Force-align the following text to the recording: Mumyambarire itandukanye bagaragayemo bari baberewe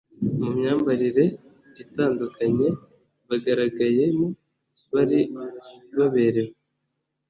Mumyambarire 0.41 1.25
itandukanye 1.83 2.67
bagaragayemo 3.29 4.27
bari 4.93 5.19
baberewe 5.97 6.53